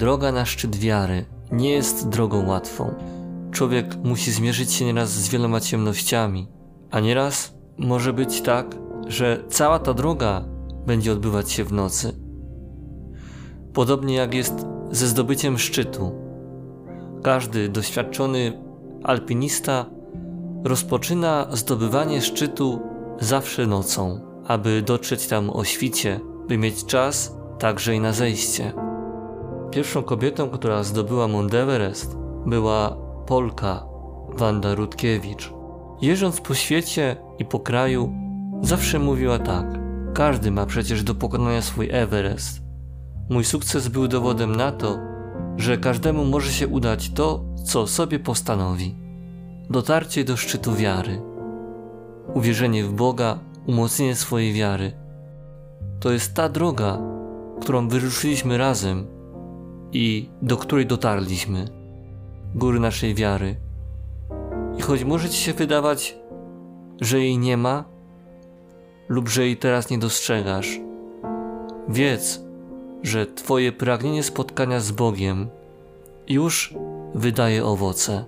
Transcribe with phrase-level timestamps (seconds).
[0.00, 2.94] droga na szczyt wiary nie jest drogą łatwą.
[3.52, 6.48] Człowiek musi zmierzyć się nieraz z wieloma ciemnościami,
[6.90, 8.76] a nieraz może być tak,
[9.06, 10.44] że cała ta droga
[10.86, 12.12] będzie odbywać się w nocy.
[13.72, 16.12] Podobnie jak jest ze zdobyciem szczytu.
[17.22, 18.62] Każdy doświadczony
[19.04, 19.86] alpinista
[20.64, 22.80] rozpoczyna zdobywanie szczytu
[23.18, 28.89] zawsze nocą, aby dotrzeć tam o świcie, by mieć czas także i na zejście.
[29.70, 32.16] Pierwszą kobietą, która zdobyła Mount Everest,
[32.46, 33.86] była Polka
[34.28, 35.52] Wanda Rutkiewicz.
[36.02, 38.12] Jeżdżąc po świecie i po kraju,
[38.62, 39.66] zawsze mówiła tak:
[40.14, 42.62] Każdy ma przecież do pokonania swój Everest.
[43.30, 44.98] Mój sukces był dowodem na to,
[45.56, 48.94] że każdemu może się udać to, co sobie postanowi.
[49.70, 51.22] Dotarcie do szczytu wiary,
[52.34, 54.92] uwierzenie w Boga, umocnienie swojej wiary.
[56.00, 56.98] To jest ta droga,
[57.60, 59.19] którą wyruszyliśmy razem
[59.92, 61.64] i do której dotarliśmy.
[62.54, 63.56] Góry naszej wiary.
[64.78, 66.16] I choć może ci się wydawać,
[67.00, 67.84] że jej nie ma,
[69.08, 70.80] lub że jej teraz nie dostrzegasz,
[71.88, 72.44] wiedz,
[73.02, 75.48] że Twoje pragnienie spotkania z Bogiem
[76.28, 76.74] już
[77.14, 78.24] wydaje owoce.